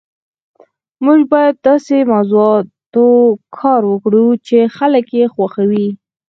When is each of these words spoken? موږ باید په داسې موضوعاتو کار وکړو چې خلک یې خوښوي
موږ 1.05 1.19
باید 1.31 1.55
په 1.57 1.61
داسې 1.67 1.95
موضوعاتو 2.11 3.07
کار 3.57 3.81
وکړو 3.91 4.25
چې 4.47 4.57
خلک 4.77 5.05
یې 5.17 5.25
خوښوي 5.33 5.87